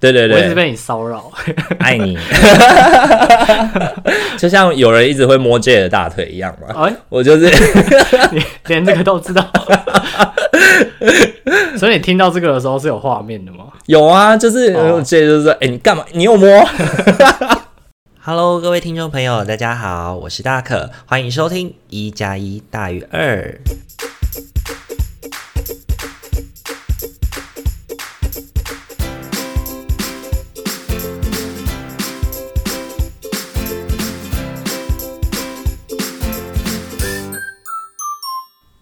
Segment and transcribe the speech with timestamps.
[0.00, 1.30] 对对对，我一直被你骚扰，
[1.78, 2.18] 爱你，
[4.38, 6.86] 就像有人一直会摸 J 的大腿一样嘛。
[6.86, 7.44] 哎，我就是
[8.32, 9.46] 你连这个都知道，
[11.76, 13.66] 所以你听到这个的时候是有画面的吗？
[13.86, 14.72] 有啊，就是
[15.04, 16.04] J 就是说，哎，你干嘛？
[16.12, 16.66] 你又摸
[18.22, 23.58] ？Hello，各位听众朋友，大家好，我是大可，欢迎收听一加一大于二。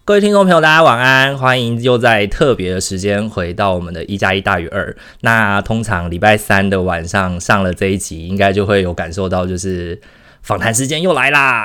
[0.09, 4.97] 各位听众朋友，大家晚安，欢迎又在特别的时间回到我们的一加一大于二。
[5.21, 10.01] 那通常礼拜三的晚上上了这一集，应该就会有感受到，就是
[10.41, 11.63] 访谈时间又来啦。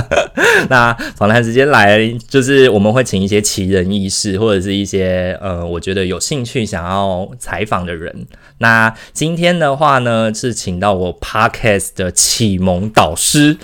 [0.68, 8.26] 那访谈时间来，就是我们会请一些奇人异事，或者是一些呃，我觉得有兴趣想要采访的人。
[8.58, 13.56] 那今天的话呢，是请到我 Podcast 的启蒙导师。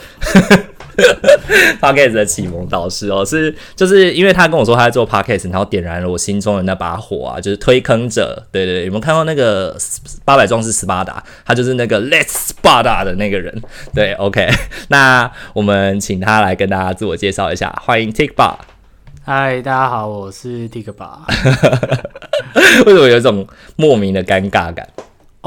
[1.81, 8.43] Podcast 的启蒙导师哦，是就是因为他跟我说他在做 Podcast，然后点燃了我心中的那把火啊，就是推坑者。
[8.51, 9.77] 对对对，有没有看到那个
[10.25, 11.23] 八百壮士斯巴达？
[11.45, 13.63] 他就是那个 Let's Sparta 的那个人。
[13.95, 14.49] 对，OK，
[14.89, 18.57] 那我们请他来跟大家自我介绍一下，欢迎 Tikba。
[19.25, 21.19] 嗨，大家好，我是 Tikba。
[22.87, 24.89] 为什么有一种莫名的尴尬感？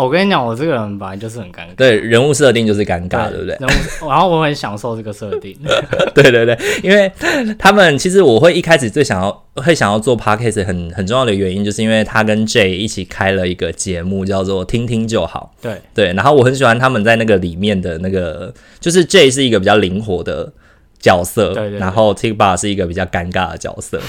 [0.03, 1.75] 我跟你讲，我这个人本来就是很尴尬。
[1.75, 3.58] 对，人物设定就是尴尬，对，不对？
[3.59, 5.56] 人物， 然后我很享受这个设定。
[6.16, 7.11] 对对对，因为
[7.58, 15.53] 他们其实我会一开始最想要会想要做 podcast 很很重要的原因，就是因为他跟 Jay 一起开了一个节目，叫做听听就好。
[15.61, 20.52] 对对，然后我很喜欢他们在那个里面的那个，就是 Jay 是一个比较灵活的。
[21.00, 24.00] 角色，对对对，然后 Tikba 是一个比较尴尬的角色，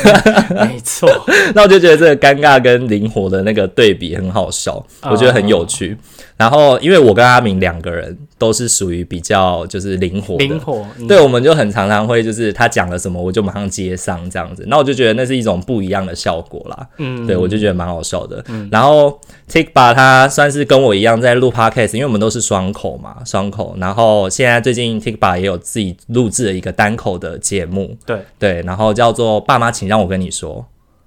[0.54, 1.08] 没错。
[1.54, 5.90] 那我就觉得这个尴尬跟灵活的那个对比很好笑，我觉得很有趣。
[5.90, 6.23] Oh.
[6.36, 14.64] 然后，因为我跟阿明两个人都是属于比较就是灵活的，灵活，嗯、对，我们就很常常会就是他讲了什么，我就马上接上这样子。
[14.66, 18.44] 那我就觉得那是一种不一样的效果啦，嗯，对，我就觉得蛮好笑的。
[18.48, 23.76] 嗯、然后 Tikba 他算是跟我一样在录 Podcast，因为我们都是双口嘛，双口。
[23.78, 30.66] 然后现在最近 Tikba 也有自己录制了一个单口的节目，对对，然后叫做《爸妈，请让我跟你说》。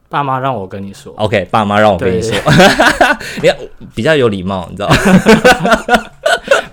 [0.10, 2.32] 爸妈让我跟你说，OK，爸妈让我跟你说，
[3.42, 3.58] 你看
[3.94, 4.96] 比较有礼貌，你知道吗？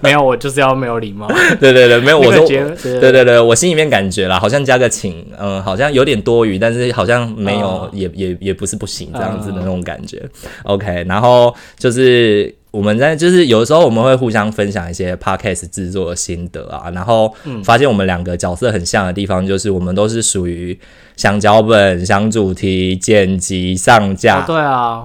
[0.00, 1.26] 没有，我就是要没有礼貌。
[1.58, 10.18] 对对对，没有，我说，对对对，我心里面感觉啦，好像加个请，嗯，好像有点多余，但是好像没有，哦、也也也不是不行，这样子的那种感觉。
[10.64, 12.54] 哦、OK，然后就是。
[12.74, 20.76] 我们在就是有的时候我们会互相分享一些 podcast 制作的心得啊，然后发现我们两个角色很像的地方，就是我们都是属于
[21.16, 24.40] 想脚本、想主题、剪辑、上架。
[24.40, 25.00] 哦、对啊，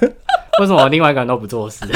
[0.60, 1.86] 为什么另外一个人都不做事？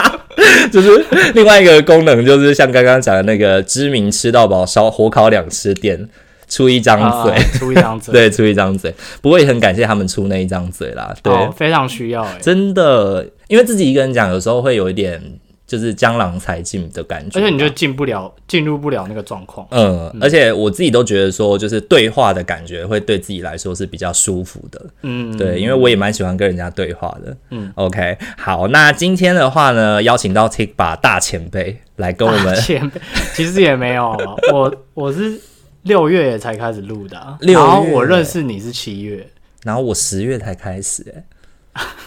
[0.70, 6.08] 就是另外一个功能，就是像刚刚讲的那个知名吃到饱烧火烤两吃店。
[6.50, 8.90] 出一张嘴，出一张嘴， 对，出一张嘴。
[9.20, 15.20] 不过也很感谢他们出那一张嘴啦，对，非常需要，哎，真的，因为自己一个人讲，有时候会有一点
[15.66, 19.66] 就是江郎才尽的感觉，而且你就进不了，进入不了那个状况。
[19.70, 24.86] 嗯，而且我自己都觉得说，就是对话的感觉会对自己来说是比较舒服的。
[25.02, 27.36] 嗯，对，因为我也蛮喜欢跟人家对话的。
[27.50, 33.00] 嗯，OK，好，那今天的话呢，邀请到 Tikba 大前辈来跟我们，前辈
[33.34, 34.16] 其实也没有，
[34.52, 35.40] 我我是。
[35.84, 39.26] 六月才开始录的，啊，然后我认识你是七月，
[39.62, 41.24] 然后我十月才开始，哎，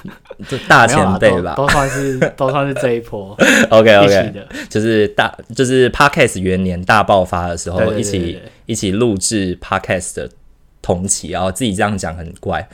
[0.47, 3.37] 就大前辈吧，都，算是都算是这一波，
[3.69, 4.33] OK OK，
[4.69, 10.29] 就是大就是 Podcast 元年大爆发的时候，一起一起录制 Podcast 的
[10.81, 12.67] 同期，然后自己这样讲很怪。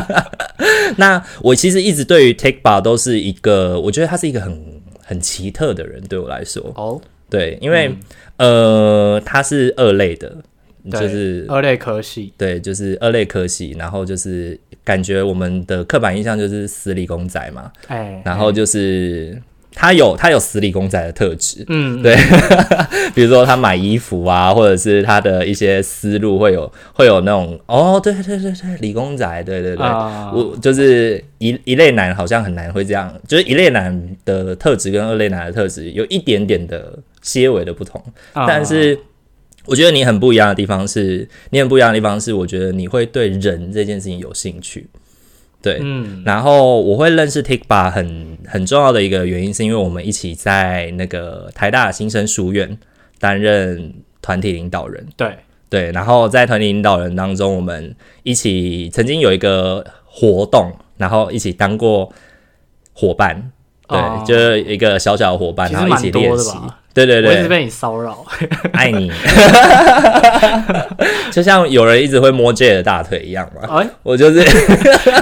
[0.96, 7.88] 那我其实一直对于 Take Bar 都是一个，我觉得他是一个很很奇特的人，对我来说，哦，对，因为。
[7.88, 8.00] 嗯。
[8.40, 10.34] 呃，他是二类的，
[10.90, 19.36] 就是二类科系，对，就是二类科系，然后就是感觉我们的刻板印象就是死理工仔嘛，哎，然后就是
[19.74, 22.16] 他有他有死理工仔的特质，嗯，对，
[23.14, 36.98] 比如说他买衣服啊，或者是他的一些思路会有会有那种哦，对对对对，理工仔，对对对，啊、我就是一一类男好像很难会这样，就是一类男的特质跟二类男的特质有一点点的。
[37.22, 38.02] 些微的不同，
[38.32, 38.98] 但是
[39.66, 44.88] 我觉得你很不一样的地方是，你很不一样的地方是，我觉得你会对人这件事情有兴趣，
[45.62, 52.78] 对，嗯，然后我会认识 Tikba 很很重要的一个原因，是因为我们一起在那个台大新生书院
[53.18, 55.36] 担任团体领导人，对。
[55.68, 62.12] 对，然后在团体领导人当中，我们一起曾经有一个活动，然后一起当过
[62.92, 63.52] 伙伴。
[63.86, 66.50] 对，就是一个小小的伙伴，然后一起练习。
[66.92, 68.24] 对对对，我一直被你骚扰，
[68.72, 69.10] 爱你，
[71.30, 73.80] 就像有人一直会摸 J 的大腿一样嘛。
[73.80, 74.40] 哎，我就是。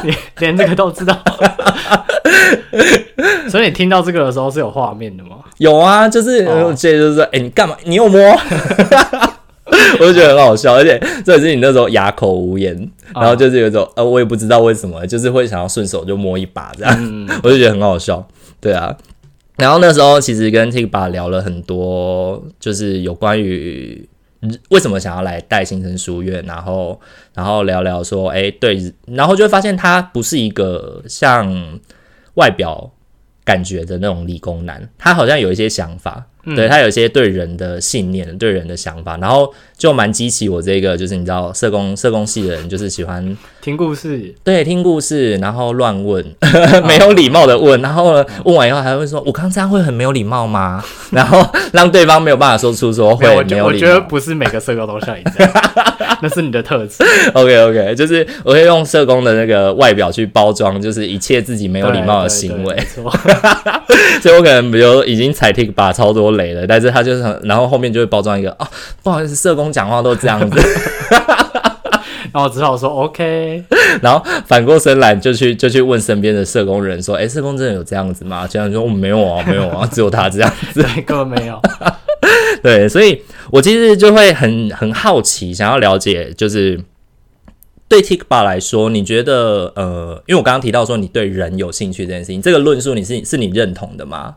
[0.05, 1.19] 你连这个都知道，
[3.51, 5.37] 所以你听到这个的时候是有画面的吗？
[5.59, 6.45] 有啊，就是
[6.75, 7.77] J 就是说，哎，你干嘛？
[7.85, 8.19] 你又摸？
[10.01, 12.75] 我就觉得很好笑，而且这也是你那时候哑口无言，
[13.15, 18.27] 然后就是有一种呃，我也不知道为什么，就是会想要顺手就摸一把这样，我就觉得很好笑，
[18.61, 18.95] 对啊。
[19.59, 24.09] 然后那时候其实跟 Tikba 聊了很多，就是有关于
[24.71, 26.99] 为什么想要来带新生书院，然后
[27.35, 31.79] 然后聊聊说，哎，对，然后就会发现他不是一个像
[32.35, 32.91] 外表
[33.45, 36.27] 感觉的那种理工男，他好像有一些想法。
[36.55, 46.25] 对，他有一些对人的信念，对人的想法，然后就蛮激起我这个，就是你知道，社工社工系的人就是喜欢听故事，对，听故事，然后乱问，
[46.87, 50.83] 没有礼貌的问，然后呢，问完以后还会说，我刚刚这样会很没有礼貌吗？
[51.11, 53.65] 然后让对方没有办法说出说会没有礼貌。
[53.67, 55.53] 我觉得不是每个社工都像你这样，
[56.23, 57.03] 那是你的特质。
[57.35, 62.77] OK OK，就是我会用社工的那个外表去包装，就是一切自己没有礼貌的行为。
[64.21, 68.67] 所以我可能比如已经踩 Tikba 超多雷了，但是他就是很，然后后面就会包装一个啊，
[69.03, 70.59] 不好意思，社工讲话都这样子，
[72.33, 73.63] 然后只好说 OK，
[74.01, 78.47] 然后反过身来就去就去问身边的社工人说，哎、欸，社工真的有这样子吗？
[78.49, 81.61] 这样说我、哦、没有啊，没有啊，只有他这样子， 对，根本没有。
[82.63, 86.81] 对，所以我其实就会很很好奇，想要了解，就是
[87.89, 94.37] 对 Tikba 来说，你觉得呃，因为我刚刚提到说你对人有兴趣这件事情，这个论述你是是你认同的吗？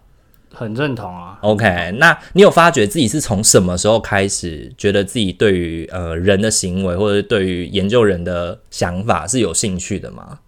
[0.53, 1.37] 很认同啊。
[1.41, 10.39] OK，那你有发觉自己是从什么时候开始觉得自己对于呃人的行为或者对于研究人的想法是有兴趣的吗？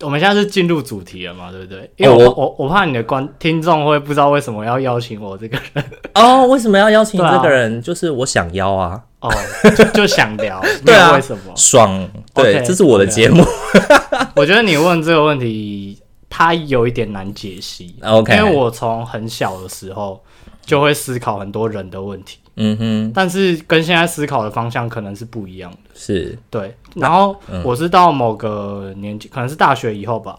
[0.00, 1.88] 我们现在是进入主题了嘛，对不对？
[1.96, 5.84] 因为我、哦、我我，怕你的观听众会不知道为什么要邀请我这个人
[6.14, 7.78] 哦，为什么要邀请这个人？
[7.78, 9.32] 啊、就是我想邀啊，哦，
[9.76, 12.10] 就，就想聊， 对啊，为什么爽？
[12.34, 13.44] 对，okay, 这是我的节目。
[13.44, 14.26] Okay.
[14.34, 16.01] 我觉得你问这个问题。
[16.34, 20.18] 它有一点难解析，OK，因为我从很小的时候
[20.64, 26.38] 就会思考很多人的问题，嗯哼，但是跟现在思考的方向可能是不一样的，是。
[26.48, 26.74] 对。
[26.94, 30.34] 然后我是到某个年纪，可能是大学以后吧，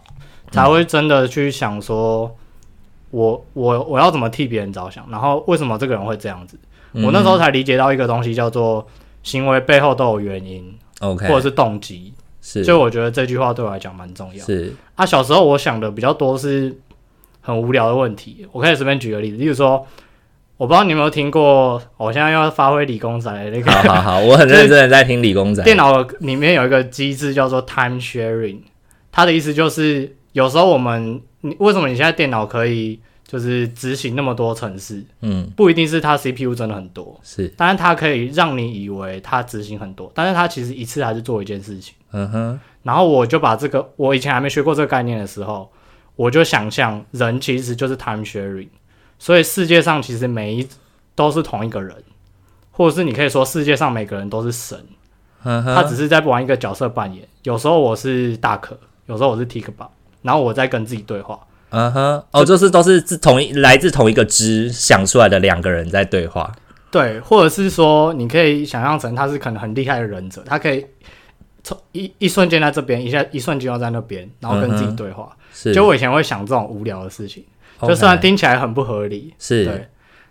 [0.49, 2.35] 才会真的去想说，
[3.11, 6.57] 我我我要怎么替别人着想，然后为什么这个人会这样子？
[6.93, 8.87] 我那时候才理解到一个东西，叫做
[9.21, 12.13] 行为背后都有原因，OK，或者是动机。
[12.45, 14.45] 是，就我觉得这句话对我来讲蛮重要。
[14.45, 16.75] 是啊，小时候我想的比较多是
[17.39, 18.45] 很无聊的问题。
[18.51, 19.87] 我可以随便举个例子，例如说，
[20.57, 23.71] 我不知道你有没有听过，我现在要发挥理工仔那个。
[23.71, 25.63] 好好好，我很认真的在听理工仔。
[25.65, 28.59] 电脑里面有一个机制叫做 time sharing，
[29.09, 32.99] 它的意思就是有时候我们，你为什么你现在电脑可以？
[33.33, 42.59] 就是执行那么多程式，嗯，不一定是它 CPU 真的很多，是，但是它可以让你以为它执行很多，但是它其实一次还是做一件事情，嗯哼。
[42.83, 45.67] 然后我就把这个，我以前还没学过这个概念的时候，
[46.15, 48.67] 我就想象人其实就是 time sharing，
[49.17, 50.67] 所以世界上其实每一
[51.15, 51.95] 都是同一个人，
[52.69, 54.77] 或者是你可以说世界上每个人都是神，
[55.43, 57.27] 嗯哼，他只是在玩一个角色扮演。
[57.41, 58.77] 有时候我是大可，
[59.07, 59.87] 有时候我是 Tikba，
[60.21, 61.39] 然后我在跟自己对话。
[61.73, 66.51] 嗯哼，哦，就是都是自同一来自同一个支想出来的两个人在对话，
[66.91, 70.85] 对，或者是说，你可以想象成他是可能很厉害的忍者，他可以
[71.63, 75.35] 从一一瞬间在这边，一下一瞬间要在那边，然后跟自己对话。
[75.35, 77.43] 嗯、是，就我以前会想这种无聊的事情.
[77.81, 79.87] 就虽然听起来很不合理，是对。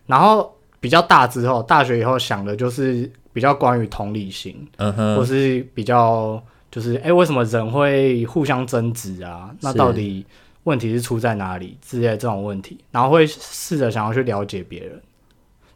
[0.06, 9.50] 然后比较大之后，大学以后想的就是比较关于同理心，嗯哼，或是比较就是哎、欸，为什么人会互相争执啊？
[9.60, 10.24] 那到底？
[10.64, 15.00] 问题是出在哪里之类的这种问题，然后会试着想要去了解别人，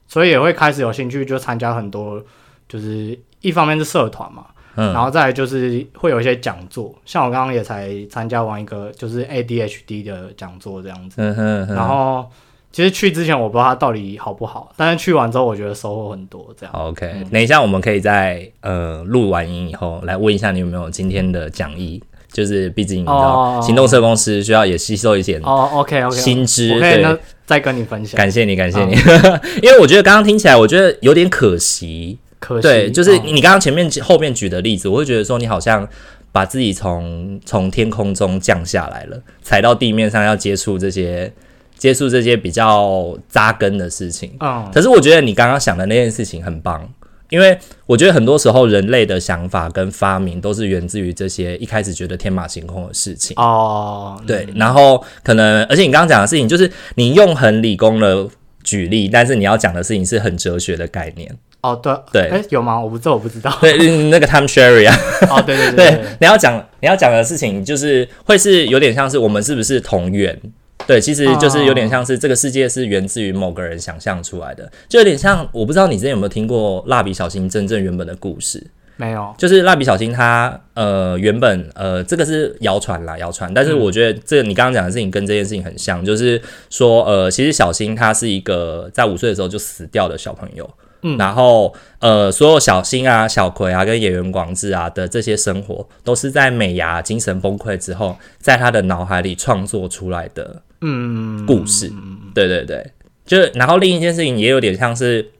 [0.06, 2.22] 所以也会开始有兴趣，就参加很多，
[2.68, 12.24] 就是一方面是社团嘛，嗯，然后再来就是会有一些讲座，像我刚刚也才参加完一个就是 ADHD 的讲座这样子，嗯哼，然后
[12.70, 16.72] 其实去之前我不知道它到底好不好，但是去完之后我觉得收获很多，这样。
[16.72, 22.00] OK，嗯，等一下我们可以在呃录完音以后来问一下你有没有今天的讲义。
[22.36, 28.14] 就是毕竟你知道，行动社公司需要也吸收一些哦，OK OK 薪资，对，再跟你分享。
[28.18, 28.92] 感谢你，感谢你，
[29.64, 32.18] 因为我觉得刚刚听起来，我觉得有点可惜。
[32.38, 35.88] 可惜，对，就是你刚刚前面后面举的例子，我会觉得说你好像
[36.30, 41.32] 把自己从从天空中降下来了，踩到地面上要接触这些
[41.78, 44.32] 接触这些比较扎根的事情。
[44.40, 46.86] 嗯，可是我觉得你刚刚想的那件事情很棒。
[47.28, 54.20] 因为我觉得很多时候人类的想法跟发明都是源自于这些一开始觉得天马行空的事情哦。
[54.26, 58.26] 对，然后可能而且你刚刚讲的事情，就是你用很理工的
[58.62, 61.36] 举例，但是你要讲的事情是很哲学的概念。
[61.62, 62.78] 哦，对对，哎，有吗？
[62.80, 63.56] 我不知道，我不知道。
[63.60, 63.76] 对，
[64.08, 64.96] 那个 time sharing 啊。
[65.30, 70.40] 哦，对对 对，对，你要讲你要讲的事情，就是会是有点像是我们是不是同源？
[70.86, 78.64] 对，其实就是有点像是这个世界是源自于某个人想象出来的，就有点像我不知道你之前有没有听过蜡笔小新真正原本的故事？
[78.98, 86.40] 没有，就是蜡笔小新他呃原本呃这个是谣传啦，谣传，但是我觉得这你刚刚讲的事情跟这件事情很像，就是
[86.70, 90.68] 说呃其实小新他是一个在五岁的时候就死掉的小朋友。
[91.02, 101.90] 嗯，然后呃，所有小新啊、小葵啊、跟演员广志啊的这些生活，都是在美伢精神崩溃之后，在他的脑海里创作出来的嗯故事。
[101.92, 102.92] 嗯，对对对，
[103.24, 105.30] 就然后另一件事情也有点像是，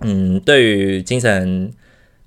[0.00, 1.70] 嗯，对于精神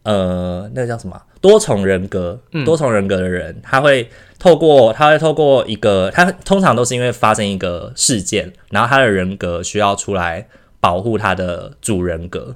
[0.04, 4.08] 呃那个叫什么多重人格、多重人格的人，他会
[4.38, 10.48] 透过他会透过一个，他通常都是因为发生一个事件，然后他的人格需要出来
[10.80, 12.56] 保护他的主人格。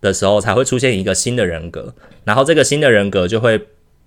[0.00, 3.60] 的时候才会出现一个新的人格，然后这个新的人格就会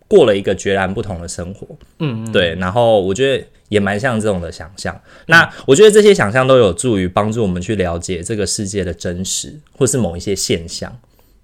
[0.08, 1.68] 过了一个截然不同的生活。
[2.00, 2.56] 嗯，嗯，对。
[2.56, 4.94] 然后我觉得也蛮像这种的想象。
[4.94, 10.92] 嗯、那我觉得这些想象都有助于帮助我们去了解这个世界的真实，或是某一些现象。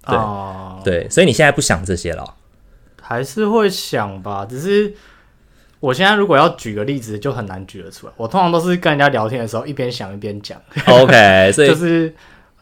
[0.06, 1.08] 对，哦、对。
[1.08, 2.34] 所以你现在不想这些了？
[3.00, 4.92] 还是会想吧，只是
[5.80, 8.12] 我现在如果要举个例子，就很难举得出来。
[8.18, 10.60] 我通常都是跟人家聊天的时候一边想一边讲。
[10.86, 12.14] OK，所以 就是。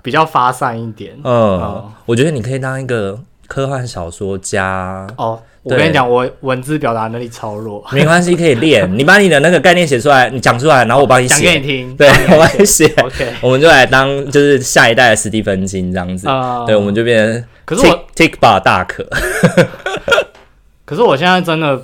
[0.02, 5.40] 比较发散一点，嗯，哦、我觉得你可以当一个科幻小说家哦。
[5.62, 8.88] 我跟你讲，我文字表达能力超弱，没关系，可以练。
[8.96, 11.96] 你把你的那个概念写出来，你讲出来，然后我帮你写，讲给你听。
[11.96, 12.86] 对，我帮你写。
[13.02, 16.28] OK，我们就来当就是下一代的史蒂芬金这样子。
[16.28, 17.44] 嗯、对，我们就变成。
[17.64, 19.04] 可是我 take bar 大可。
[20.86, 21.82] 可是我现在真的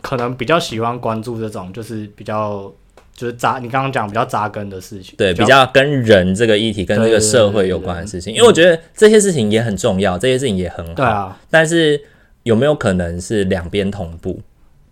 [0.00, 2.72] 可能比较喜欢关注这种，就是比较。
[3.14, 11.40] 就是扎，你刚刚讲比较扎根的事情，对，比较跟人这个议题、跟这个社会有关的事情，因为我觉得这些事情也很重要，这些事情也很好，对啊。
[11.50, 12.00] 但是
[12.42, 14.40] 有没有可能是两边同步？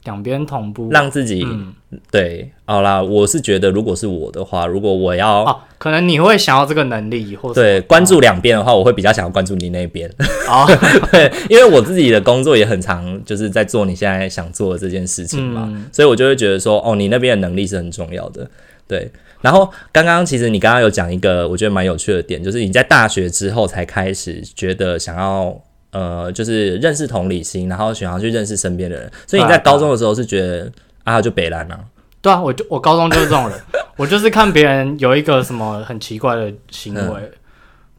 [0.05, 1.73] 两边同步，让自己、嗯、
[2.11, 10.11] 对，好啦，我是觉得，如果是我的话，如果我要，哦，可能你会想要这个能力，或对关注两边的话，我会比较想要关注你那边。
[10.49, 10.67] 哦，
[11.13, 18.51] 对，因为我自己的工作也很常就是在做你现在想做的这件事情嘛，嗯、所以我就会觉得说，哦，你那边的能力是很重要的。
[18.89, 19.09] 对，
[19.41, 25.63] 然后刚刚其实你刚刚有讲一个我觉得蛮有趣的点，就是你在大学之后才开始觉得想要。
[25.93, 29.11] 呃，就是认识同理心，然后想要去认识身边的人。
[29.27, 30.73] 所以你在高中的时候是觉得
[31.05, 31.79] 啊，就北烂啊？
[32.21, 33.61] 对啊，我就我高中就是这种人，
[33.97, 37.33] 我就是看别人有一个什么很奇怪的行为，嗯、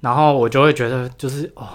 [0.02, 1.68] 然后我就会觉得就是哦，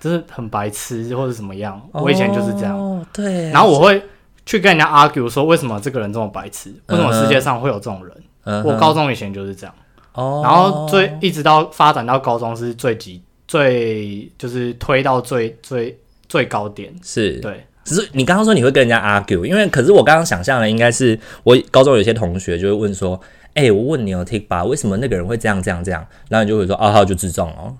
[0.00, 1.80] 就是很白痴或者怎么样。
[1.92, 3.50] 我以前就是这样，哦、对。
[3.50, 4.02] 然后我会
[4.44, 6.74] 去跟人家 argue 说，为什么这个人这么白痴？
[6.88, 8.16] 为什么世界上会有这种人？
[8.44, 9.74] 嗯、我高中以前就是这样。
[10.14, 10.42] 哦。
[10.44, 13.22] 然后最一直到发展到高中是最极。
[13.52, 15.94] 最就是推到最最
[16.26, 17.62] 最高点，是对。
[17.84, 23.20] 只是你刚刚说你会跟人家 argue，因为可是我刚刚想象的应该是我高中有些同学就会问说
[23.52, 27.76] ：“哎、欸，我问你哦，Tik 吧，为什么那个人会这样这样这样？”然后你就会说：“啊，他就智障哦。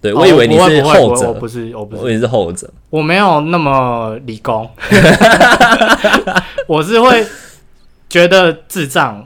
[0.00, 4.66] 对”我以为你是后者，我不是，我不是，我以为是后者，我没有那么理工，
[6.66, 7.26] 我是会
[8.08, 9.22] 觉得智障，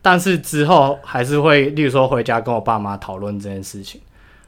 [0.00, 4.00] 但是之后还是会，例如说回家跟我爸妈讨论这件事情。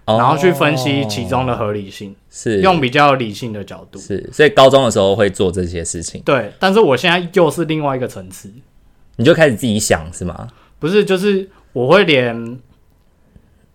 [0.06, 6.20] 然后去分析其中的合理性，哦、是用比较理性的角度，是，所以高中的时候会做这些事情。
[6.26, 8.52] 对，但是我现在又是另外一个层次，
[9.16, 10.48] 你就开始自己想是吗？
[10.78, 12.60] 不是，就是我会连，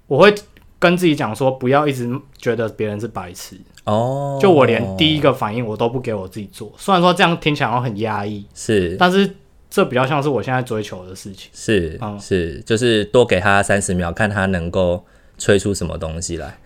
[0.06, 0.32] 我会
[0.78, 2.08] 跟自己讲说，不要一直
[2.38, 3.56] 觉得别人是白痴
[3.86, 4.38] 哦。
[4.40, 9.28] 就我连第一个反应我都不给我自己做，虽然说这样听起来很压抑，是，但是
[9.68, 11.50] 这比较像是我现在追求的事情。
[11.54, 15.04] 是，嗯，是，就是多给他三十秒，看他能够。
[15.40, 16.58] 吹出什么东西来？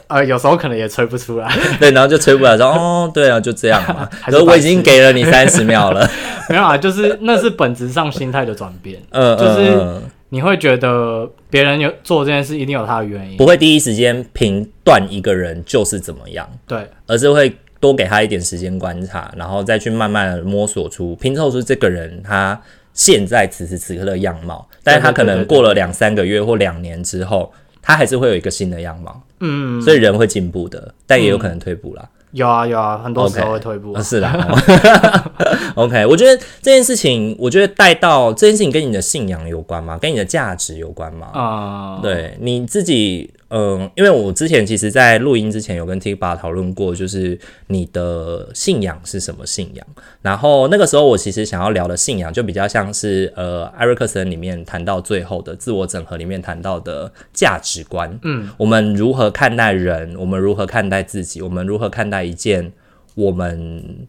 [0.07, 1.49] 呃，有时候可能也吹不出来。
[1.79, 4.07] 对，然后就吹不来，说哦，对啊，就这样嘛。
[4.25, 6.07] 可是我已经给了你三十秒了。
[6.49, 9.01] 没有啊，就是那是本质上心态的转变。
[9.11, 16.47] 嗯，就是你会觉得别人有做这件事，一定有他的原因，不会第一时间评断一个人就是怎么样。
[16.67, 22.61] 对，而是会多给他一点时间观察，然后再去慢慢摸索出拼凑出这个人他。
[22.93, 29.21] 现在此时此刻的样貌，但是他可能过了两三个月或两年之后，他还是会有一个新的样貌。
[29.39, 32.07] 嗯，所以人会进步的，但也有可能退步啦。
[32.31, 34.01] 有啊有啊，很多时候会退步。
[34.01, 34.29] 是的。
[35.75, 39.97] OK，我觉得这件事情，我觉得带到这件事情跟你的信仰有关吗？
[39.97, 41.27] 跟你的价值有关吗？
[41.33, 49.85] 啊，对，你自己，嗯，因为我之前其实，在录音之前有跟 Tikba 讨论过，就是你的信仰是什么信仰。
[50.21, 58.17] 然后那个时候，我其实想要聊的信仰，就比较像是呃，艾瑞克森里面谈到最后的自我整合里面谈到的价值观。
[58.23, 60.15] 嗯，我们如何看待人？
[60.17, 61.41] 我们如何看待自己？
[61.41, 62.71] 我们如何看待一件
[63.15, 64.07] 我们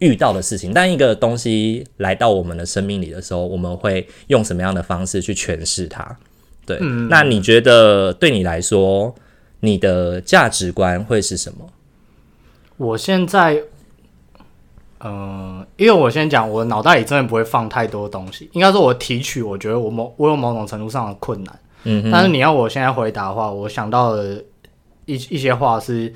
[0.00, 0.72] 遇到的事情？
[0.72, 6.18] 当一个东西来到我们的生命里的时候，我们会用什么样的方式去诠释它？
[6.64, 9.14] 对，嗯，那你觉得对你来说，
[9.60, 11.68] 你的价值观会是什么？
[12.76, 13.60] 我现在，
[14.98, 18.48] 呃，因为我先讲，我脑袋里真的不会放太多东西。
[18.52, 21.60] 应该说，我提取，我觉得我某我有某种程度上的困难。
[21.84, 24.44] 嗯，但是你要我现在回答的话，我想到的
[25.06, 26.12] 一一些话是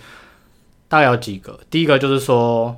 [0.87, 1.59] 大概有几个。
[1.69, 2.77] 第一个就是说，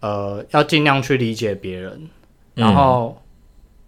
[0.00, 2.08] 呃，要尽量去理解别人，
[2.54, 3.16] 然后。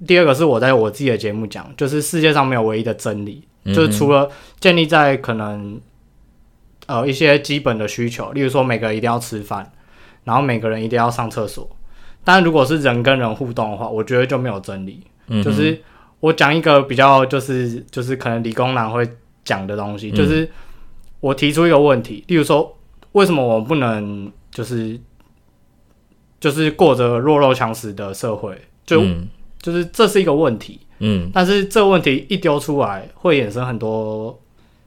[0.04, 4.30] 嗯第二个是我在我自己的节目讲，就是世界上没有唯一的真理，嗯、就是除了
[4.60, 5.80] 建立在可能
[6.86, 9.72] 呃一些基本的需求，例如说每个人一定要吃饭，
[10.24, 11.68] 然后每个人一定要上厕所。
[12.22, 15.02] 但如果是人跟人互动的话，我觉得就没有真理。
[15.28, 15.80] 嗯、就是
[16.20, 19.08] 我讲一个比较就是就是可能理工男会
[19.44, 20.50] 讲的东西，嗯、就是
[21.20, 22.76] 我提出一个问题，例如说
[23.12, 25.00] 为什么我们不能就是
[26.40, 28.60] 就是过着弱肉强食的社会？
[28.84, 29.28] 就、嗯
[29.64, 34.38] 就是这是一个问题，嗯，但是这个问题一丢出来，会衍生很多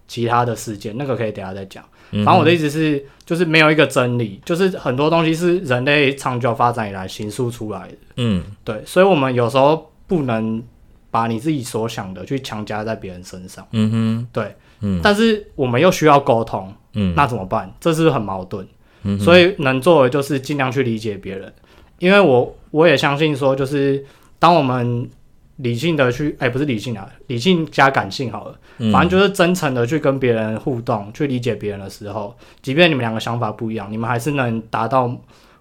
[0.07, 1.83] 其他的事件，那个可以等下再讲。
[2.11, 10.61] 反正我的意思是，就是没有一个真理，就是很多东西是人类长久发展以来形塑出来的，嗯，对，所以我们有时候不能
[11.09, 17.73] 把你自己所想的去强加在别人身上，嗯哼，对，嗯，但是我们又需要沟通，嗯，那怎么办？
[17.79, 18.65] 这是很矛盾，
[19.01, 21.51] 嗯，所以能做的就是尽量去理解别人，
[21.97, 24.05] 因为我我也相信说，就是。
[24.39, 25.09] 当我们
[25.57, 35.07] 理性的去，哎、欸，不是理性啊，理性加感性好了，嗯、反正就是真诚的去跟别人互动，去理解别人的时候，即便你们两个想法不一样，你们还是能达到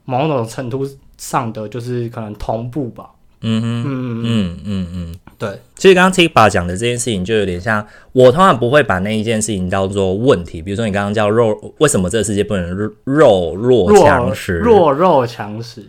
[0.04, 3.10] 某种程度上的，就是可能同步吧。
[3.42, 5.60] 嗯哼嗯嗯嗯嗯嗯，对。
[5.76, 12.70] 其实刚刚 Tikba 讲的这件事情，就有点像我通常不会把那一件事情当做问题，比如说你刚刚叫肉，为什么这个世界不能
[13.04, 14.58] 弱弱强食？
[14.58, 15.86] 弱肉强食。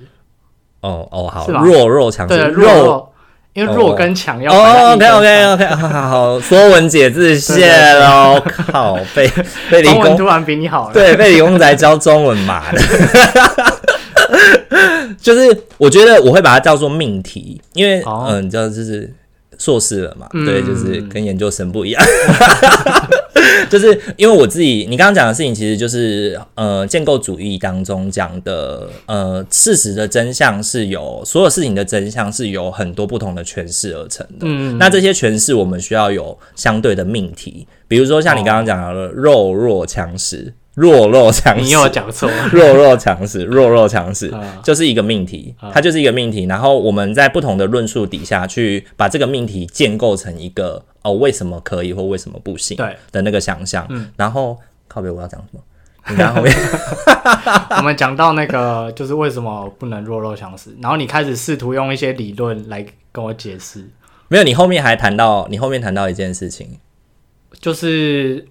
[0.87, 3.11] 哦哦好，弱肉强食，弱，
[3.53, 4.51] 因为弱跟强要。
[4.53, 9.29] 哦，OK OK OK， 好好好，说文解字谢喽，靠，被
[9.69, 12.71] 被理工突然比你好了，对，被理工仔教中文嘛。
[12.71, 12.79] 的，
[15.19, 19.11] 就是我觉得我会把它叫做命题，因为嗯，你知道就是
[19.57, 22.03] 硕士了嘛，对，就是跟研究生不一样。
[23.69, 34.41] 就是因为我自己，你刚刚讲的事情，其实就是呃，建构主义当中讲的呃，事实的真相是有所有事情的真相是由很多不同的诠释而成的。
[34.41, 40.53] 嗯，那这些诠释我们需要有相对的命题，比如说像你刚刚讲的弱肉强食。
[40.77, 42.47] 弱肉强食，你又讲错了。
[42.53, 44.31] 弱肉强食，弱肉强食，
[44.63, 46.45] 就是一个命题，它就是一个命题。
[46.45, 52.77] 然后我们在不同的论述底下去把这个命题建构成一个哦，为什么可以或为什么不行？
[52.77, 53.87] 对的那个想象。
[53.89, 54.55] 嗯，然后
[54.87, 55.59] 靠北，我要讲什么？
[56.09, 56.55] 你看后面，
[57.77, 63.83] 我们讲到那个就是为什么不能弱肉强食，然后你开始试图用一些理论来跟我解释。
[64.27, 66.77] 没有，你后面还谈到，你后面谈到一件事情，
[67.59, 68.45] 就是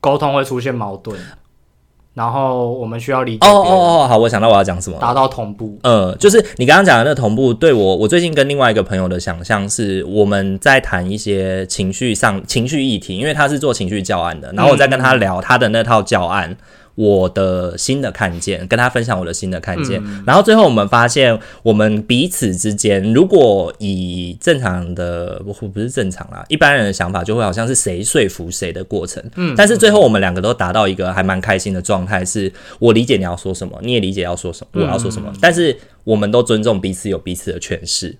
[0.00, 1.16] 沟通会出现矛盾。
[2.18, 3.46] 然后我们需要理解。
[3.46, 5.78] 哦哦哦，好，我想到我要讲什么，达到同步。
[5.84, 16.50] 呃，就是你刚刚讲的那个同步，对我，我最近跟另外一个朋友的想象是，我们在谈一些情绪上情绪议题，因为他是做情绪教案的，然后我在跟他聊他的那套教案。
[16.50, 16.56] 嗯
[16.98, 38.16] 我的新的看见，跟他分享我的新的看见，嗯、然后最后我们发现，我们彼此之间，如果以正常的不不是正常啦，一般人的想法就会好像是谁说服谁的过程，嗯，但是最后我们两个都达到一个还蛮开心的状态，是我理解你要说什么，你也理解要说什么，我要说什么，嗯、但是我们都尊重彼此有彼此的诠释，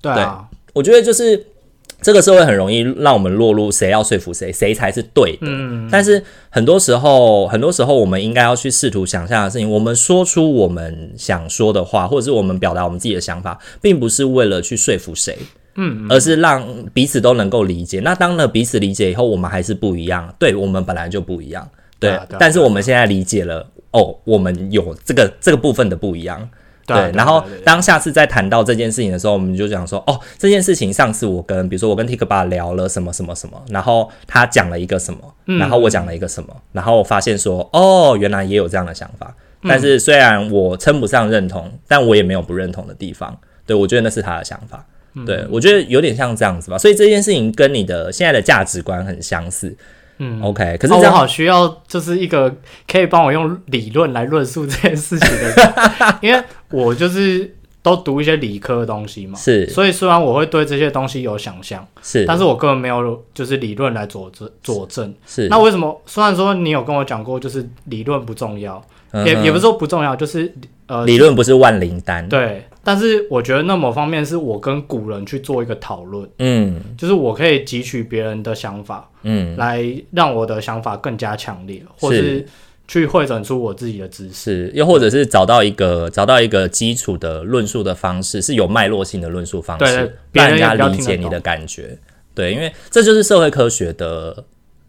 [0.00, 1.51] 对啊，对，我觉得就是。
[2.00, 5.42] 这个社会很容易让我们落入谁要说服谁，谁才是对的。
[5.42, 15.38] 嗯，但是很多时候，很多时候我们应该要去试图想象的事情，我们说出我们想说的话，或者是我们表达我们自己的想法，并不是为了去说服谁，
[15.76, 18.00] 嗯，而是让彼此都能够理解。
[18.00, 21.68] 那当了彼此理解以后，我们还是不一样，对，我们本来就不一样，
[22.00, 22.10] 对。
[22.10, 26.48] 啊，对啊，但是我们现在理解了，哦，我们有这个这个部分的不一样。
[26.96, 35.20] 对，然后当下次再谈到这件事情的时候，我们就讲说，哦，这件事情上次我跟，比如说我跟 Tikba 聊了什么什么什么，然后他讲了一个什么，
[35.58, 39.34] 然后我讲了一个什么，然后我发现说，哦，原来也有这样的想法。
[39.64, 43.38] 但是虽然我称不上认同，但我也没有不认同的地方。
[43.64, 44.84] 对，我觉得那是他的想法。
[45.24, 46.76] 对，我觉得有点像这样子吧。
[46.76, 49.76] 所以这件事情跟你的现在的价值观很相似。
[50.18, 50.76] 嗯，OK。
[50.78, 52.52] 可是这样、哦、我好需要就是一个
[52.90, 55.74] 可以帮我用理论来论述这件事情的人，
[56.22, 59.66] 因为我就是都读一些理科的东西嘛，是。
[59.68, 65.14] 所以虽然我会对这些东西有想象，是，但是我根本没有就是理论来佐证佐证。
[65.26, 65.48] 是。
[65.48, 66.00] 那为什么？
[66.06, 70.52] 虽然说你有跟我讲过，就是理论不重要，嗯、也也不是说不重要，就是
[70.86, 72.28] 呃，理论不是万灵丹。
[72.28, 72.64] 对。
[72.84, 82.44] 但是我觉得那某方面是我跟古人去做一个讨论，嗯，就是我可以汲取别人的想法，嗯，来让我的想法更加强烈，或是
[82.92, 91.96] 去汇整出我自己的知识，又或者是找到一个找到一个基础的论述的方式，是有脉络性的论述方式，让人家理解你的感觉，
[92.34, 94.44] 对，因为这就是社会科学的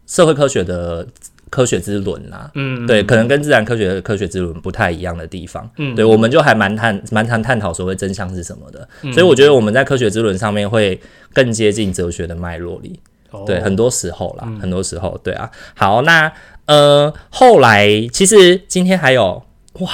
[0.06, 1.08] 社会科学的。
[1.50, 11.00] 科学之轮呐，嗯，对，可能跟自然科学的科学之轮不太一样的地方，嗯，对，我们就还蛮探蛮常探讨所谓真相是什么的，嗯，所以我觉得我们在科学之轮上面会
[11.32, 16.34] 更接近哲学的脉络里，哦，对，很多时候啦，嗯，很多时候，对啊，好，那
[16.66, 19.44] 呃，后来其实今天还有
[19.80, 19.90] 哇，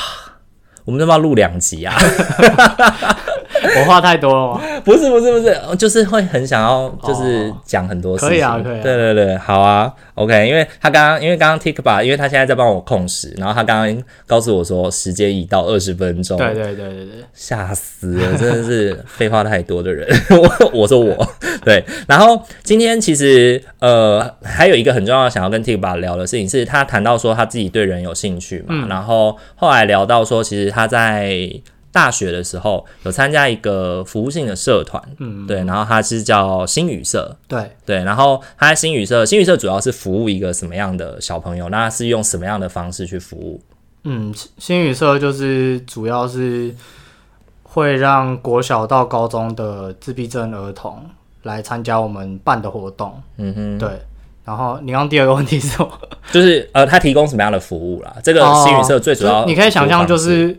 [0.86, 1.96] 我们要不要录两集啊？
[3.80, 4.62] 我话太多了吗？
[4.84, 8.30] 不是不是不是，就是会很想要，就是讲很多事情。
[8.30, 8.82] 可以啊，可以。
[8.82, 10.48] 对对对，好啊，OK。
[10.48, 16.38] 因为他刚刚，因为刚刚 Tikba，因为他现在在帮我控时，然后他刚刚告诉我说时间已到二十分钟。
[16.38, 20.08] 对对对对对，吓死了，真的是废话太多的人。
[20.32, 21.28] 我我说我
[21.64, 31.50] 对，然后今天其实呃还有一个很重要想要跟 Tikba 聊的事情是，他谈到说他自己对人有兴趣嘛，嗯、然后后来聊到说其实他在。
[31.92, 41.68] 大学的时候有参加一个服务性的社团，嗯，对，然后它是叫星语社，对对，然后他在星语社，星语社主要是服务一个什么样的小朋友？
[41.70, 43.60] 那是用什么样的方式去服务？
[44.04, 46.74] 嗯，星语社就是主要是
[47.64, 51.04] 会让国小到高中的自闭症儿童
[51.42, 53.90] 来参加我们办的活动，嗯哼，对。
[54.46, 55.92] 然后你刚第二个问题是什么？
[56.32, 58.16] 就是呃，他提供什么样的服务啦？
[58.24, 60.56] 这个星语社最主要，哦，你可以想象就是。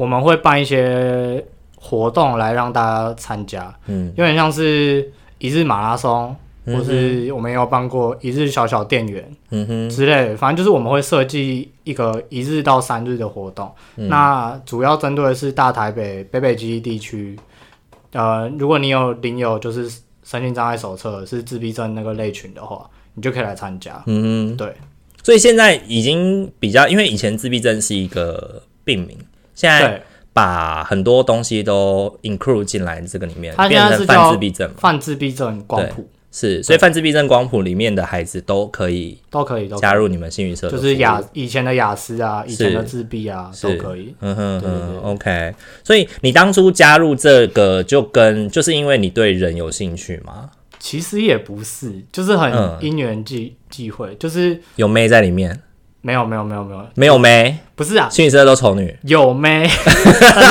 [0.00, 1.44] 我们会办一些
[1.76, 6.34] 活动来让大家参加，嗯，有点像是一日马拉松，
[6.64, 9.90] 嗯、或是我们也有办过一日小小店员，嗯哼。
[9.90, 17.38] 之类的，反正就是我们会设计一个一日到三日的活动，嗯、那主要针对的是大台北、北北基地区，
[18.12, 19.86] 呃，如果你有领有就是
[20.24, 24.72] 身心障碍手册是自闭症那个类群的话，你就可以来参加，嗯哼，对，
[25.22, 29.18] 所以现在已经比较，因为以前自闭症是一个病名。
[29.60, 44.14] 现在把很多东西都 include 进来这个里面，变成泛自闭症，泛自闭症光谱是，所以泛自闭症光谱里面的孩子都可以，都可以加入你们星语社，就是雅以前的雅思啊，以前的自闭啊，都可以。
[44.20, 45.54] 嗯哼嗯，OK。
[45.84, 50.48] 所以你当初加入这个，就跟就是因为你对人有兴趣吗？
[50.78, 55.60] 其实也不是，就是很因缘际际会，就是有妹在里面。
[56.02, 56.86] 没有没有没有没有。
[56.94, 59.68] 没有没，不是啊，星语社都丑女，有没，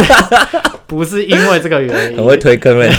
[0.85, 2.91] 不是因为这个原因，很会推坑人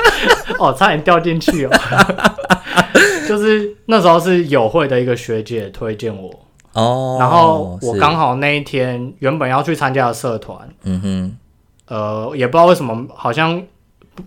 [0.58, 1.70] 哦，差点掉进去哦，
[3.28, 6.30] 就是那时候是友会的一个学姐推荐我。
[6.72, 11.36] 哦，然后我刚好那一天原本要去参加的社团，嗯哼，
[11.94, 13.60] 呃，也不知道为什么好像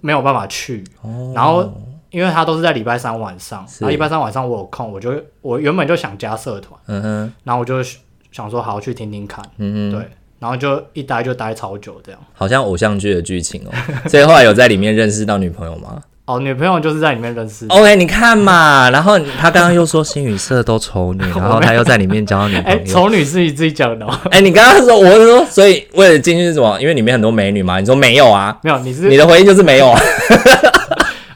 [0.01, 1.71] 没有办法去，哦，然后。
[2.13, 7.83] 因为他都是在礼拜三晚上，然后礼拜三晚上我有空，我就我原本就想加社团，嗯哼，然后我就
[8.31, 13.71] 想说好去听听看，嗯哼，对，然后就一待就待超久这样，好像偶像剧的剧情哦。
[14.07, 15.97] 所以后来有在里面认识到女朋友吗？
[16.25, 17.65] 哦，女朋友就是在里面认识。
[17.67, 22.85] OK，你看嘛，然后他刚刚又说新语社都丑女， 然后他又在里面交到女朋友。
[22.85, 24.07] 丑女是你自己讲的。
[24.31, 26.79] 哎，你刚刚说我是说，所以为了进去是什么？
[26.79, 27.77] 因为里面很多美女嘛。
[27.79, 28.57] 你说没有啊？
[28.63, 29.99] 没有，你是你的回应就是没有啊。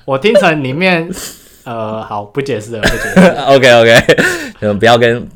[0.08, 1.06] 我听成里面，
[1.65, 3.20] 呃，好，不解释了，不解释。
[3.43, 5.28] OK OK，不要跟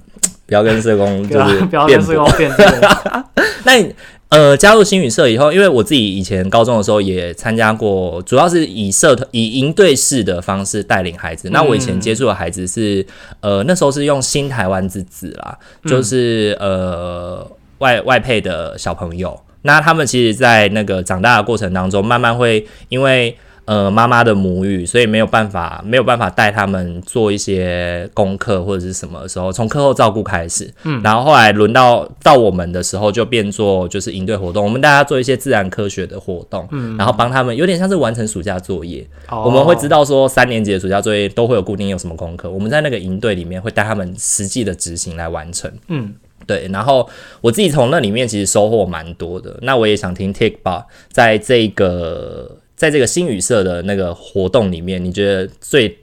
[0.45, 2.81] 不要跟社工就是不要跟社工辩论。
[3.65, 3.93] 那你
[4.29, 11.49] 呃加入新语社以后，因为我自己以前高中的时候也参加过，主要是以社团以营队式的方式带领孩子。
[11.49, 13.05] 嗯、那我以前接触的孩子是
[13.41, 19.37] 呃那时候是用新台湾之子啦，就是、嗯、呃外外配的小朋友。
[19.63, 23.35] 那他们其实，在那个长大的过程当中，慢慢会因为。
[23.65, 46.13] 呃，妈妈的母语，所以没有办法，没有办法带他们做一些功课或者是什么的时候，从课后照顾开始，嗯，然后后来轮到到我们的时候，就变做就是营队活动，我们大家做一些自然科学的活动，嗯，然后帮他们有点像是完成暑假作业，哦，我们会知道说三年级的暑假作业都会有固定有什么功课，我们在那个营队里面会带他们实际的执行来完成，嗯，
[46.47, 47.07] 对，然后
[47.39, 52.57] 我自己从那里面其实收获蛮多的，那我也想听 Tikba 在这个。
[52.81, 55.99] 在这个新语社的那个活动里面，你觉得最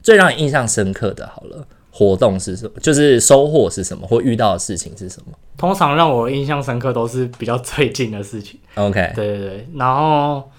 [0.00, 2.72] 最让你印象深刻的，好了，活动是什么？
[2.80, 5.36] 就是收获是什么，或遇到的事情是什么？
[5.58, 8.58] 通常让我印象深刻都是比较最近的事情。
[8.76, 9.68] OK，对对对。
[9.74, 10.50] 然后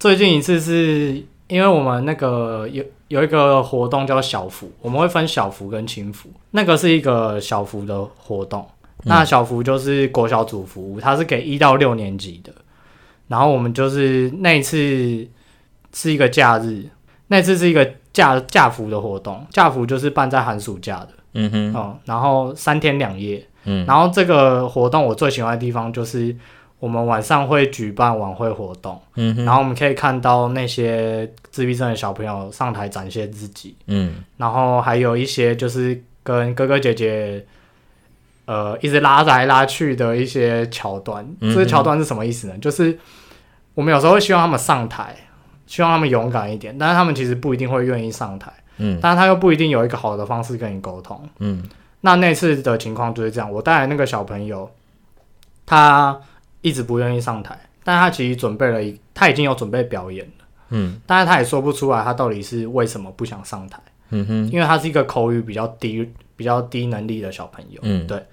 [0.00, 6.28] 最近一次是因为我们那个有有一个活动叫小福，我们会分小福跟轻福。
[6.50, 8.66] 那个是一个小福的活动，
[9.04, 12.52] 那小福就是国小组服务，它是给一到六年级的。
[13.30, 14.76] 然后我们就是那一次
[15.94, 16.84] 是一个假日，
[17.28, 17.90] 那次是一个。
[18.12, 26.34] 假假服的活动，假服就是办在寒暑假的，嗯哼，哦、嗯，然后三天两夜，嗯，然后这个活动我最喜欢的地方就是
[26.80, 37.46] 我们晚上会举办晚会活动，嗯哼，然后我们可以看到那些自闭症的小朋友上台展现自己，嗯，然后还有一些就是跟哥哥姐姐，
[38.46, 42.58] 呃，一直拉来拉去的一些桥段，嗯、这个桥段是什么意思呢？
[42.58, 42.98] 就是
[43.74, 45.16] 我们有时候会希望他们上台。
[45.66, 51.62] 希望他们勇敢一点，但是他们其实不一定会愿意上台，嗯，但是他又不一定有一个好的方式跟你沟通，嗯，
[52.00, 54.68] 那那次的情况就是这样，我带来那个小朋友，
[55.64, 56.20] 他
[56.60, 63.78] 一直不愿意上台，但他其实准备了一，他已经有准备表演了，嗯，但是他也说不出来他到底是为什么不想上台，
[64.08, 68.26] 嗯哼，因为他是一个口语比较低、比较低能力的小朋友，嗯，对，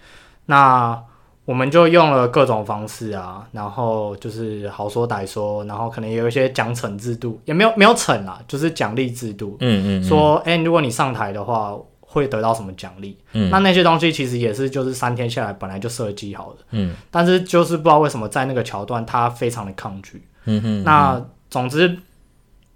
[0.47, 0.99] 那。
[1.47, 9.55] 我们就用了各种方式啊，然后就是好说歹说，然后可能有一些奖惩制度，也没有没有惩啦，就是奖励制度。
[9.61, 13.17] 嗯，嗯嗯，说哎、欸，如果你上台的话，会得到什么奖励？
[13.31, 16.57] 嗯，那那些东西其实也是就是三天下来本来就设计好的。
[16.71, 20.27] 嗯，但是就是不知道为什么在那个桥段他非常的抗拒。
[20.43, 21.97] 嗯哼，那总之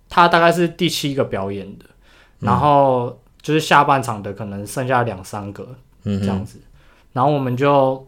[0.08, 1.84] 他大概是第七个表演的，
[2.40, 5.68] 然后就是下半场的可能剩下两三个，
[6.06, 6.58] 嗯，这样子，
[7.12, 8.08] 然后我们就。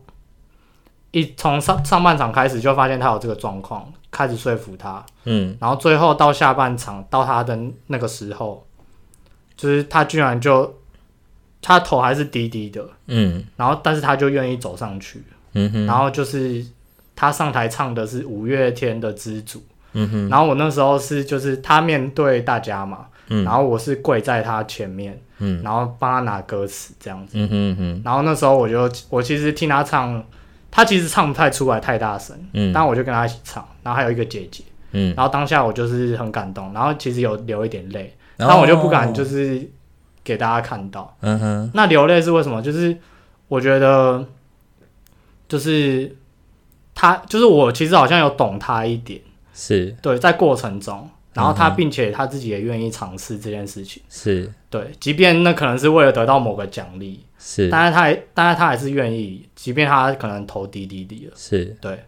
[1.14, 8.66] 一从上上半场开始就发现他有这个状况，开始说服他，嗯，然后最后到下半场到他的那个时候，
[9.56, 10.76] 就是他居然就
[11.62, 15.22] 他头还是低低的，嗯，然后但是他就愿意走上去，
[15.54, 16.66] 嗯哼，然后就是
[17.16, 19.60] 他上台唱的是五月天的《知足》，
[19.94, 30.26] 嗯哼，然后我那时候是就是他面对大家嘛，嗯，然后我是跪在他前面，嗯，然后帮他拿歌词这样子，嗯哼嗯哼，然后那时候我就我其实听他唱。
[30.76, 32.36] 他其实唱不太出来，太大声。
[32.54, 34.64] 嗯，但我就跟他一起唱，然后还有一个姐姐。
[34.92, 39.70] 嗯，然后当下我就是很感动，然后其实有流一点泪，然后我就不敢就是
[40.24, 41.16] 给大家看到。
[41.22, 41.72] 嗯哼。
[41.76, 42.60] 那流泪是为什么？
[42.60, 42.98] 就是
[43.48, 44.26] 我觉得，
[45.48, 46.16] 就是
[46.96, 49.22] 他，就是我其实好像有懂他一点。
[49.54, 49.96] 是。
[50.02, 54.02] 对，在过程中，然后他并且他自己也愿意尝试这件事情。
[54.10, 54.52] 是。
[54.70, 57.24] 对，即便那可能是为了得到某个奖励。
[57.38, 61.34] 是，但是他还，但是他还是愿意，即便他可能投滴滴滴了。
[61.36, 62.00] 是，对，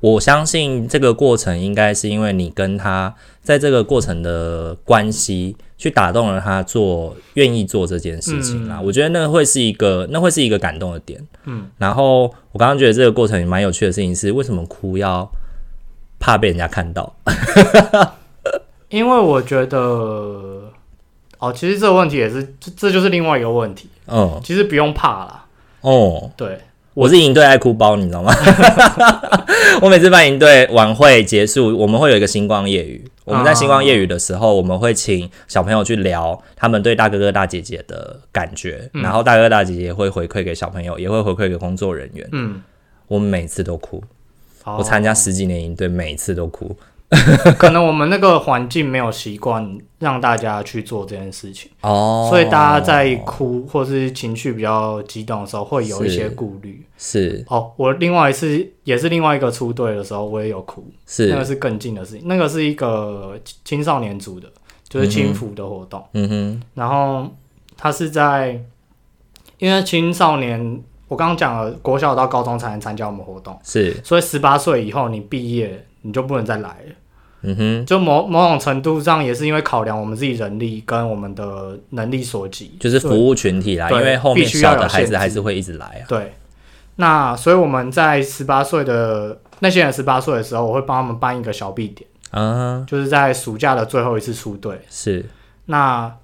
[0.00, 8.78] 我相信这个过程应该是因为你跟他在这个过程的关系，去打动了他做愿意做这件事情啦。
[8.80, 11.24] 嗯、我觉得那会是一个，那会是一个感动的点。
[11.44, 15.30] 嗯，然后我刚刚觉得这个过程也蛮有趣的事情是，为什么哭要
[16.18, 17.14] 怕被人家看到？
[18.92, 20.70] 因为我觉得。
[21.42, 23.88] 哦，其实这个问题也是，这这就是另外一个问题。
[24.06, 25.44] 嗯，其实不用怕啦。
[25.80, 26.56] 哦，对，
[26.94, 28.32] 我是营队爱哭包，你知道吗？
[29.82, 33.04] 我每次办营队晚会结束，我们会有一个星光夜雨。
[33.24, 42.28] 我们在星光夜雨的时候，我们会请小朋友去聊他们对大哥哥大姐姐的感觉，嗯、然后大哥哥大姐姐会回馈给小朋友，也会回馈给工作人员。
[42.30, 42.62] 嗯，
[43.08, 44.00] 我每次都哭。
[44.62, 46.76] 哦、我参加十几年营队，每次都哭。
[47.58, 56.84] 可能我们那个环境没有习惯让大家去做这件事情哦，所以大家在哭或是情绪比较激动的时候，会有一些顾虑。
[56.96, 60.84] 是哦，我另外一次也是另外一个出队的时候，我也有哭。
[61.06, 64.48] 是那个是更近的事情，那个是一个青少年组的，
[64.88, 66.02] 就是轻抚的活动。
[66.14, 67.28] 嗯哼，然后
[67.76, 68.58] 他是在
[69.58, 76.94] 因为青少年，我刚刚讲了，国小到高中才能参加我们活动，是，所以十八岁以后你毕业你就不能再来了。
[77.44, 83.90] 嗯哼，就某某种程度上也是因为考量我们自己人力跟我们的能力所及，就是服务群体啦。
[83.90, 86.06] 因为后面小的孩子还是会一直来啊。
[86.06, 86.34] 对，
[86.96, 94.80] 那所以我们在十八岁的那些人十八岁的时候，我会帮他们办一个小 B 点，嗯，就是在暑假的最后一次出队。
[94.88, 95.26] 是，
[95.66, 96.14] 那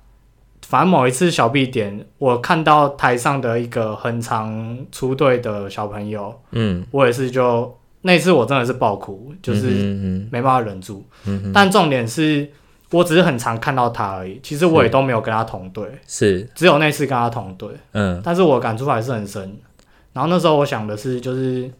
[0.69, 7.75] 反正某一次小 B 点，我看到台上的一个很长出队的小朋友，嗯，我也是就。
[8.03, 9.67] 那次我真的是爆哭，就是
[10.31, 11.05] 没办法忍住。
[11.53, 12.49] 但重点是
[12.91, 17.69] 我只是很常看到他而已，其实我也都没有跟他同队，是只有那次跟他同队。
[17.93, 19.59] 嗯，但是我感触还是很深。
[20.13, 21.71] 然后那时候我想的是，就是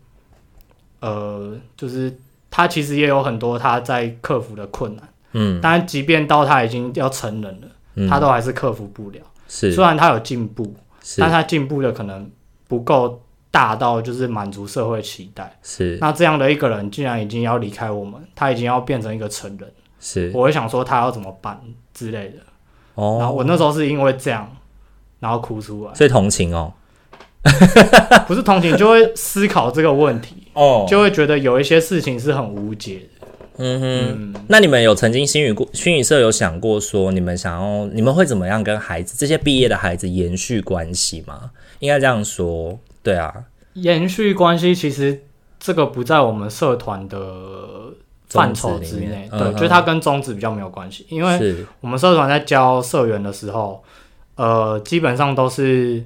[1.01, 2.15] 呃，就是
[2.51, 5.09] 他其实也有很多他在克服的困难。
[5.33, 9.21] 嗯，但即便到他已经要成人了，他都还是克服不了。
[9.49, 10.75] 是，虽然他有进步，
[11.17, 12.31] 但他进步的可能
[12.67, 15.59] 不够大到就是满足社会期待。
[15.63, 21.61] 是，那这样的一个人，竟然已经要离开我们，他已经要变成一个成人，是，我会想说他要怎么办
[21.95, 22.39] 之类的。
[22.95, 24.51] 哦，然后我那时候是因为这样，
[25.21, 26.73] 然后哭出来，所以同情哦，
[28.27, 33.29] 不是同情，就会思考这个问题哦，就会觉得有一些事情是很无解的。
[33.61, 41.51] 嗯哼，嗯，那你们有曾经心语过心语社有想过说，你们想要你们会怎么样跟孩子这些毕业的孩子延续关系吗？
[41.81, 43.33] 应该这样说，对啊，
[43.75, 45.25] 延续关系其实
[45.59, 47.19] 这个不在我们社团的
[48.29, 53.83] 范畴之内，对，就是它跟宗旨比较没有关系，因为我们社团在教社员的时候，
[54.37, 56.05] 呃，基本上都是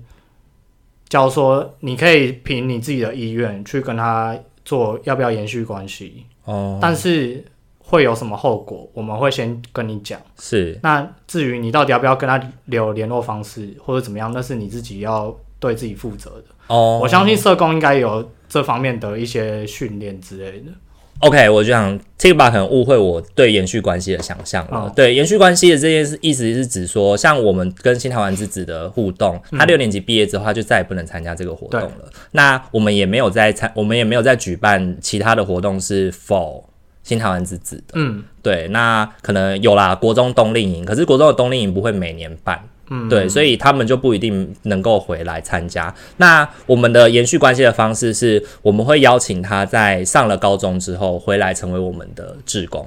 [1.08, 6.24] 教说你可以凭你自己的意愿去跟他做要不要延续关系。
[6.44, 7.44] 哦，但是
[7.78, 8.88] 会有什么后果？
[8.94, 10.20] 我们会先跟你讲。
[10.38, 16.44] 是，那至于你到底要不要跟他留联络方式或者怎么样，那是你自己要对自己负责的。
[16.66, 20.72] 哦，我相信社工应该有这方面的一些训练之类的。
[21.20, 24.76] OK，我就想 Tikba 可能误会我对延续关系的想象了。
[24.76, 32.10] 哦、对延续关系的这件事，意思是指说，像我们跟新台湾之子的互动，嗯、他六年级毕业之后，他就再也不能参加这个活动了。
[32.32, 36.64] 那我们也没有在参，我们也没有在举办其他的活动是 for
[37.04, 37.94] 新台湾之子的。
[37.94, 42.60] 嗯，对，那可能有啦，国中冬令营，可是国中的冬令营不会每年办。
[42.90, 45.94] 嗯，对，所以他们就不一定能够回来参加。
[46.18, 52.86] 那我们的延续关系的方式是，我们会邀请他在上了高中之后回来成为我们的志工，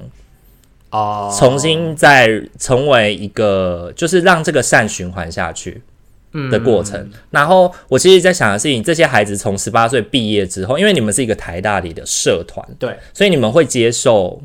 [0.91, 2.29] 哦，重新再
[2.59, 5.81] 成为一个，就是让这个善循环下去
[6.51, 6.99] 的过程。
[6.99, 14.39] 嗯、然后我其实在想的是，你这些孩子从十八岁毕业之后，因为你们是一个台大里的社团，对，所以你们会接受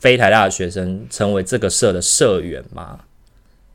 [0.00, 2.98] 非台大的学生成为这个社的社员吗？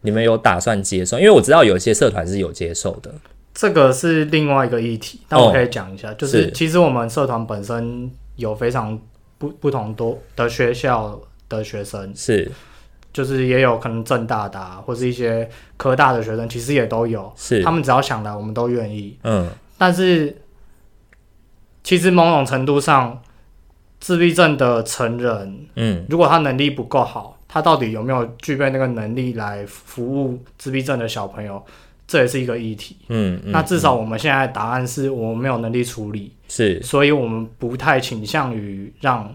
[0.03, 1.17] 你们有打算接受？
[1.17, 3.11] 因为我知道有些社团是有接受的。
[3.53, 8.99] 这个是另外一个议题，但我可以讲一下，哦、就是其实我们社团本身有非常
[9.37, 12.51] 不不同多的学校的学生，是，
[13.13, 19.17] 就是也有可能正大的、啊、或是一些科大的学生，其实也都有，是，他们只要想来，我们都愿意。
[19.23, 20.35] 嗯，但是
[21.83, 23.21] 其实某种程度上，
[23.99, 27.37] 自闭症的成人，嗯，如果他能力不够好。
[27.53, 31.63] 他到底有没有具备那个能力来服务自闭症的小朋友？
[32.07, 32.97] 这也是一个议题。
[33.09, 39.31] 嗯，嗯，那至少我们现在的答案是我们没有能力处理，是，所以我们不太倾向于让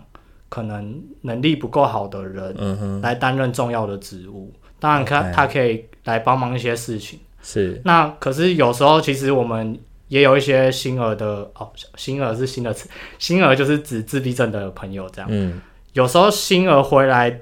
[0.49, 4.53] 可能能力不够好的人来担任重要的职务。
[4.65, 7.21] 嗯、当然，他他可以来帮忙一些事情。
[7.41, 9.79] 是，那可是有时候其实我们
[10.09, 15.29] 也有一些新儿的哦，新儿是新的词，新儿就是指自闭症的朋友这样。
[15.31, 15.61] 嗯，
[15.93, 17.41] 有时候新儿回来。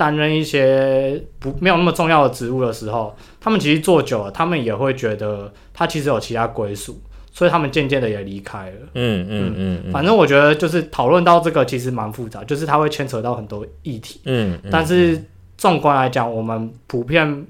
[0.00, 6.98] 担任一些不没有那么重要的职务的时候，他们其实做久了，他们也会觉得他其实有其他归属，
[7.30, 8.76] 所以他们渐渐的也离开了。
[8.94, 14.22] 嗯嗯嗯，嗯，反正我觉得就是讨论到这个其实蛮复杂，就是它会牵扯到很多议题。
[14.24, 15.22] 嗯，嗯，但是
[15.58, 17.46] 纵观来讲，我们普遍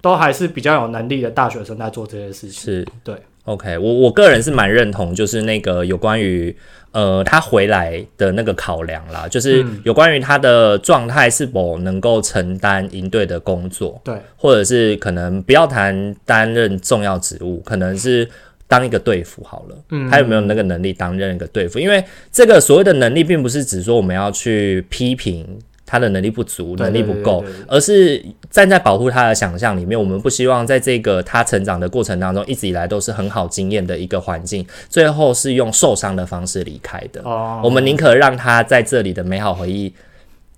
[0.00, 2.52] 都还是比较有能力的大学生在做这些事情。
[2.52, 3.14] 是，对。
[3.48, 6.54] OK，我我个人是蛮认同，就是那个有关于
[6.92, 18.28] 呃他回来的那个考量啦，就是有关于他的状态是否能够承担营队的工作，对，或者是可能不要谈担任重要职务，可能是
[18.66, 21.78] 当一个队服好了，嗯，他有没有那个能力担任一个队服？
[21.78, 25.58] 因为这个所谓的能力，并不是指说我们要去批评。
[25.90, 29.98] 他的能力不足，能力不够，而是站在保护他的想象里面。
[29.98, 37.22] 我们不希望在这个他成长的过程当中，一直以来都是很好经验的一个环境，最后是用受伤的方式离开的。
[37.24, 39.94] 哦，我们宁可让他在这里的美好回忆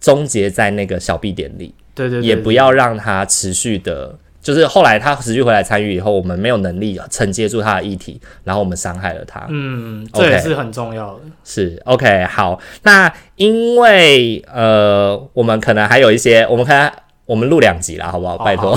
[0.00, 4.18] 终结在那个小 B 点里，对对，也不要让他持续的。
[4.42, 9.44] 就是后来他持续回来参与以后，我们没有能力承接住他的议题，然后我们伤害了他。
[9.48, 11.20] 嗯，这也是很重要的。
[11.20, 12.58] Okay, 是 OK，好。
[12.82, 16.92] 那因为呃，我们可能还有一些，我们看
[17.26, 18.38] 我们录两集了，好不好？
[18.38, 18.74] 拜托。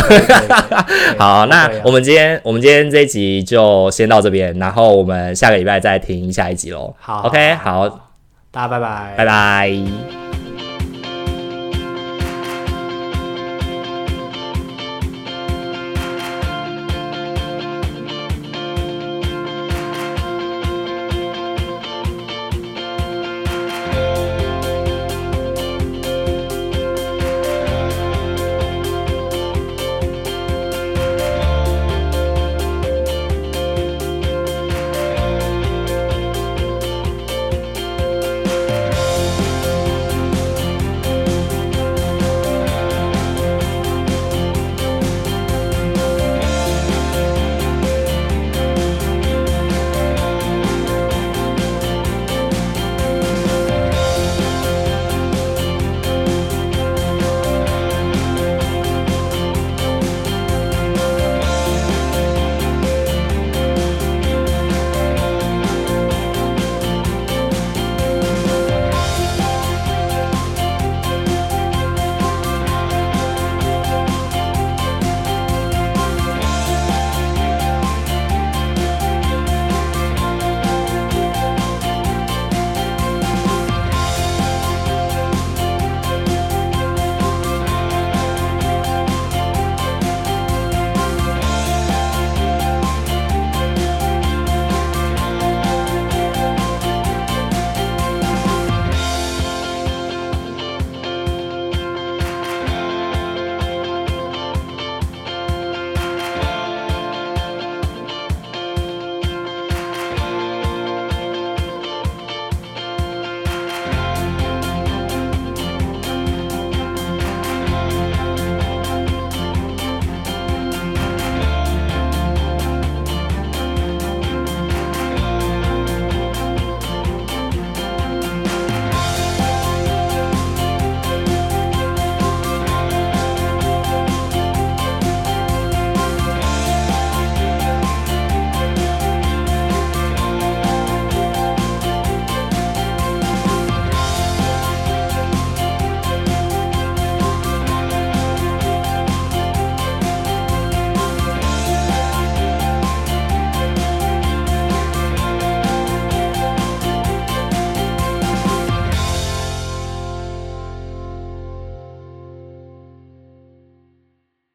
[1.17, 6.93] 好， 那我们今天我们今天这一集就先到这边，然后我们下个礼拜再听下一集喽。
[6.99, 7.87] 好，OK，好，
[8.51, 10.22] 大家拜拜，拜拜。